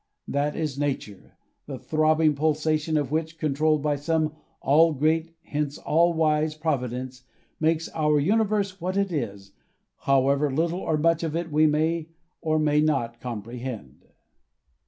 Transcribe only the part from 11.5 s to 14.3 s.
we may or may not comprehend.